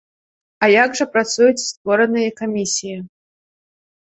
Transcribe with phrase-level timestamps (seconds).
[0.63, 2.97] А як жа працуюць створаныя камісіі?